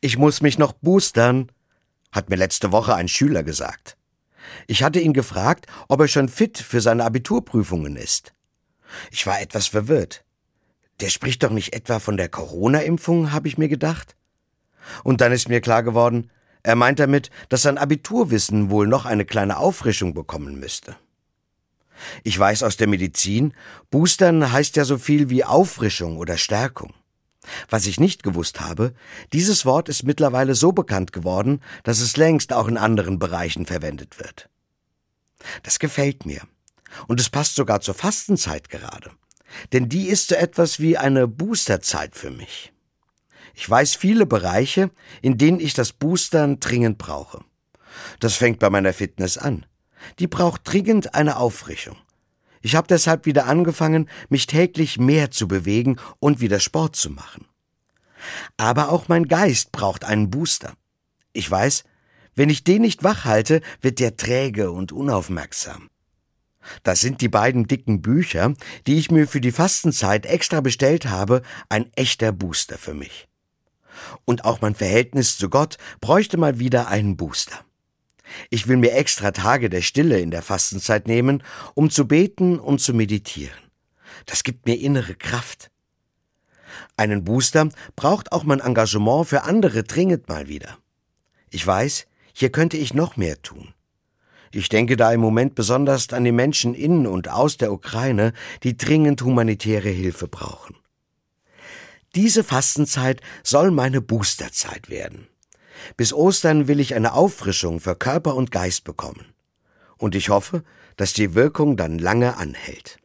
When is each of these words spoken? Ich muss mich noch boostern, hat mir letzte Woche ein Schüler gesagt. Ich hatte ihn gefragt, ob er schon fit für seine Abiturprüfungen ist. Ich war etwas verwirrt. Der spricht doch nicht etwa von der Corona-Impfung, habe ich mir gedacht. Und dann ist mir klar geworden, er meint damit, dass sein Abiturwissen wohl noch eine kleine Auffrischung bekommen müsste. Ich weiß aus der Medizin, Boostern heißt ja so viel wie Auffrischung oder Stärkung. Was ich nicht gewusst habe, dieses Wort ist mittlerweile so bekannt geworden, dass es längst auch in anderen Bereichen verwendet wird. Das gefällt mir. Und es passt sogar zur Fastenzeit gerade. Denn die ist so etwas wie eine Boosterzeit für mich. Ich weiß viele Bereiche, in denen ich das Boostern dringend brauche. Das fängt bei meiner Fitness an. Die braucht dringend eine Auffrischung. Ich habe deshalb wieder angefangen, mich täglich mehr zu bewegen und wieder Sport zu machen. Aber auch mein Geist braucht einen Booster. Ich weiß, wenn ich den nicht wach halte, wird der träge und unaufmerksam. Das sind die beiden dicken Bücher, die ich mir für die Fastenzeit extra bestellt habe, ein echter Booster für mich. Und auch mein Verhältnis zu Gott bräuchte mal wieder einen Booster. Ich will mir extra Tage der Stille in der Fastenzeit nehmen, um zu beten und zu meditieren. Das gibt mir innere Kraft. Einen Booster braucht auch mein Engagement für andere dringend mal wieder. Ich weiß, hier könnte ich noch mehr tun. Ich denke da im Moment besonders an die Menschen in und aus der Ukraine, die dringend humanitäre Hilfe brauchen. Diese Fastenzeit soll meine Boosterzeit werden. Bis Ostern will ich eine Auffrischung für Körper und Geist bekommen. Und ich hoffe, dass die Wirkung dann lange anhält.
Ich 0.00 0.18
muss 0.18 0.40
mich 0.42 0.58
noch 0.58 0.72
boostern, 0.72 1.50
hat 2.12 2.30
mir 2.30 2.36
letzte 2.36 2.72
Woche 2.72 2.94
ein 2.94 3.08
Schüler 3.08 3.42
gesagt. 3.42 3.96
Ich 4.66 4.82
hatte 4.82 5.00
ihn 5.00 5.12
gefragt, 5.12 5.66
ob 5.88 6.00
er 6.00 6.08
schon 6.08 6.28
fit 6.28 6.58
für 6.58 6.80
seine 6.80 7.04
Abiturprüfungen 7.04 7.96
ist. 7.96 8.32
Ich 9.10 9.26
war 9.26 9.40
etwas 9.40 9.66
verwirrt. 9.66 10.24
Der 11.00 11.08
spricht 11.08 11.42
doch 11.42 11.50
nicht 11.50 11.74
etwa 11.74 11.98
von 11.98 12.16
der 12.16 12.28
Corona-Impfung, 12.28 13.32
habe 13.32 13.48
ich 13.48 13.58
mir 13.58 13.68
gedacht. 13.68 14.16
Und 15.02 15.20
dann 15.20 15.32
ist 15.32 15.48
mir 15.48 15.60
klar 15.60 15.82
geworden, 15.82 16.30
er 16.62 16.76
meint 16.76 16.98
damit, 16.98 17.30
dass 17.48 17.62
sein 17.62 17.78
Abiturwissen 17.78 18.70
wohl 18.70 18.86
noch 18.86 19.04
eine 19.04 19.24
kleine 19.24 19.58
Auffrischung 19.58 20.14
bekommen 20.14 20.58
müsste. 20.58 20.96
Ich 22.24 22.38
weiß 22.38 22.62
aus 22.62 22.76
der 22.76 22.88
Medizin, 22.88 23.54
Boostern 23.90 24.52
heißt 24.52 24.76
ja 24.76 24.84
so 24.84 24.98
viel 24.98 25.30
wie 25.30 25.44
Auffrischung 25.44 26.18
oder 26.18 26.36
Stärkung. 26.36 26.92
Was 27.68 27.86
ich 27.86 28.00
nicht 28.00 28.22
gewusst 28.22 28.60
habe, 28.60 28.94
dieses 29.32 29.64
Wort 29.64 29.88
ist 29.88 30.02
mittlerweile 30.02 30.54
so 30.54 30.72
bekannt 30.72 31.12
geworden, 31.12 31.60
dass 31.84 32.00
es 32.00 32.16
längst 32.16 32.52
auch 32.52 32.68
in 32.68 32.76
anderen 32.76 33.18
Bereichen 33.18 33.66
verwendet 33.66 34.18
wird. 34.18 34.48
Das 35.62 35.78
gefällt 35.78 36.26
mir. 36.26 36.42
Und 37.06 37.20
es 37.20 37.30
passt 37.30 37.56
sogar 37.56 37.80
zur 37.80 37.94
Fastenzeit 37.94 38.68
gerade. 38.68 39.10
Denn 39.72 39.88
die 39.88 40.08
ist 40.08 40.28
so 40.28 40.34
etwas 40.34 40.80
wie 40.80 40.96
eine 40.96 41.28
Boosterzeit 41.28 42.16
für 42.16 42.30
mich. 42.30 42.72
Ich 43.54 43.68
weiß 43.68 43.94
viele 43.94 44.26
Bereiche, 44.26 44.90
in 45.22 45.38
denen 45.38 45.60
ich 45.60 45.72
das 45.72 45.92
Boostern 45.92 46.60
dringend 46.60 46.98
brauche. 46.98 47.44
Das 48.20 48.34
fängt 48.34 48.58
bei 48.58 48.70
meiner 48.70 48.92
Fitness 48.92 49.38
an. 49.38 49.64
Die 50.18 50.26
braucht 50.26 50.62
dringend 50.64 51.14
eine 51.14 51.38
Auffrischung. 51.38 51.96
Ich 52.62 52.74
habe 52.74 52.88
deshalb 52.88 53.26
wieder 53.26 53.46
angefangen, 53.46 54.08
mich 54.28 54.46
täglich 54.46 54.98
mehr 54.98 55.30
zu 55.30 55.48
bewegen 55.48 55.96
und 56.18 56.40
wieder 56.40 56.60
Sport 56.60 56.96
zu 56.96 57.10
machen. 57.10 57.46
Aber 58.56 58.90
auch 58.90 59.08
mein 59.08 59.28
Geist 59.28 59.72
braucht 59.72 60.04
einen 60.04 60.30
Booster. 60.30 60.74
Ich 61.32 61.50
weiß, 61.50 61.84
wenn 62.34 62.50
ich 62.50 62.64
den 62.64 62.82
nicht 62.82 63.04
wach 63.04 63.24
halte, 63.24 63.60
wird 63.80 63.98
der 63.98 64.16
träge 64.16 64.70
und 64.70 64.92
unaufmerksam. 64.92 65.88
Das 66.82 67.00
sind 67.00 67.20
die 67.20 67.28
beiden 67.28 67.68
dicken 67.68 68.02
Bücher, 68.02 68.54
die 68.86 68.98
ich 68.98 69.10
mir 69.10 69.28
für 69.28 69.40
die 69.40 69.52
Fastenzeit 69.52 70.26
extra 70.26 70.60
bestellt 70.60 71.06
habe, 71.06 71.42
ein 71.68 71.90
echter 71.94 72.32
Booster 72.32 72.78
für 72.78 72.94
mich. 72.94 73.28
Und 74.24 74.44
auch 74.44 74.60
mein 74.60 74.74
Verhältnis 74.74 75.38
zu 75.38 75.48
Gott 75.48 75.78
bräuchte 76.00 76.36
mal 76.36 76.58
wieder 76.58 76.88
einen 76.88 77.16
Booster. 77.16 77.65
Ich 78.50 78.68
will 78.68 78.76
mir 78.76 78.92
extra 78.92 79.30
Tage 79.30 79.70
der 79.70 79.82
Stille 79.82 80.20
in 80.20 80.30
der 80.30 80.42
Fastenzeit 80.42 81.06
nehmen, 81.06 81.42
um 81.74 81.90
zu 81.90 82.06
beten 82.06 82.58
und 82.58 82.80
zu 82.80 82.94
meditieren. 82.94 83.56
Das 84.26 84.42
gibt 84.42 84.66
mir 84.66 84.78
innere 84.78 85.14
Kraft. 85.14 85.70
Einen 86.96 87.24
Booster 87.24 87.68
braucht 87.94 88.32
auch 88.32 88.44
mein 88.44 88.60
Engagement 88.60 89.28
für 89.28 89.42
andere 89.42 89.84
dringend 89.84 90.28
mal 90.28 90.48
wieder. 90.48 90.78
Ich 91.50 91.66
weiß, 91.66 92.06
hier 92.32 92.50
könnte 92.50 92.76
ich 92.76 92.94
noch 92.94 93.16
mehr 93.16 93.40
tun. 93.42 93.74
Ich 94.52 94.68
denke 94.68 94.96
da 94.96 95.12
im 95.12 95.20
Moment 95.20 95.54
besonders 95.54 96.12
an 96.12 96.24
die 96.24 96.32
Menschen 96.32 96.74
in 96.74 97.06
und 97.06 97.28
aus 97.28 97.56
der 97.56 97.72
Ukraine, 97.72 98.32
die 98.62 98.76
dringend 98.76 99.22
humanitäre 99.22 99.88
Hilfe 99.88 100.28
brauchen. 100.28 100.76
Diese 102.14 102.42
Fastenzeit 102.42 103.20
soll 103.42 103.70
meine 103.70 104.00
Boosterzeit 104.00 104.88
werden. 104.88 105.28
Bis 105.96 106.12
Ostern 106.12 106.68
will 106.68 106.80
ich 106.80 106.94
eine 106.94 107.12
Auffrischung 107.12 107.80
für 107.80 107.96
Körper 107.96 108.34
und 108.34 108.50
Geist 108.50 108.84
bekommen. 108.84 109.24
Und 109.98 110.14
ich 110.14 110.28
hoffe, 110.28 110.62
dass 110.96 111.12
die 111.12 111.34
Wirkung 111.34 111.76
dann 111.76 111.98
lange 111.98 112.36
anhält. 112.36 112.98